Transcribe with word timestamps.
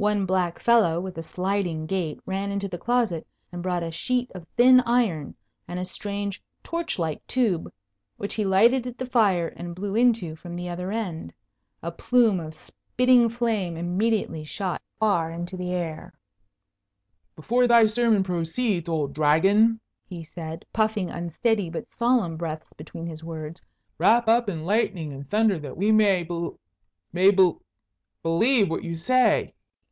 One 0.00 0.24
black 0.24 0.58
fellow 0.58 0.98
with 0.98 1.18
a 1.18 1.22
sliding 1.22 1.84
gait 1.84 2.20
ran 2.24 2.50
into 2.50 2.68
the 2.68 2.78
closet 2.78 3.26
and 3.52 3.62
brought 3.62 3.82
a 3.82 3.90
sheet 3.90 4.30
of 4.34 4.46
thin 4.56 4.80
iron, 4.86 5.34
and 5.68 5.78
a 5.78 5.84
strange 5.84 6.42
torch 6.64 6.98
like 6.98 7.26
tube, 7.26 7.70
which 8.16 8.32
he 8.32 8.46
lighted 8.46 8.86
at 8.86 8.96
the 8.96 9.04
fire 9.04 9.48
and 9.48 9.74
blew 9.74 9.94
into 9.94 10.36
from 10.36 10.56
the 10.56 10.70
other 10.70 10.90
end. 10.90 11.34
A 11.82 11.92
plume 11.92 12.40
of 12.40 12.54
spitting 12.54 13.28
flame 13.28 13.76
immediately 13.76 14.42
shot 14.42 14.80
far 14.98 15.30
into 15.30 15.54
the 15.54 15.70
air. 15.70 16.14
[Illustration: 17.36 17.58
Hubert 17.58 17.66
Looketh 17.68 17.70
out 17.70 17.84
of 17.84 17.98
ye 17.98 18.02
Window] 18.02 18.22
"Before 18.22 18.22
thy 18.22 18.22
sermon 18.24 18.24
proceeds, 18.24 18.88
old 18.88 19.12
Dragon," 19.12 19.80
he 20.06 20.24
said, 20.24 20.64
puffing 20.72 21.10
unsteady 21.10 21.68
but 21.68 21.92
solemn 21.92 22.38
breaths 22.38 22.72
between 22.72 23.06
his 23.06 23.22
words, 23.22 23.60
"wrap 23.98 24.28
up 24.28 24.48
in 24.48 24.64
lightning 24.64 25.12
and 25.12 25.28
thunder 25.28 25.58
that 25.58 25.76
we 25.76 25.92
may 25.92 26.22
be 26.22 26.52
may 27.12 27.30
be 27.30 27.52
lieve 28.24 28.70
what 28.70 28.82
you 28.82 28.94
say." 28.94 29.52